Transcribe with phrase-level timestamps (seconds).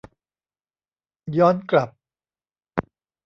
[1.37, 1.89] ย้อนกลับ